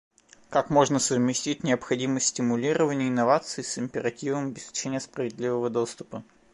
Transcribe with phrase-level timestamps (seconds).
[0.49, 6.23] Как можно совместить необходимость стимулирования инноваций с императивом обеспечения справедливого доступа?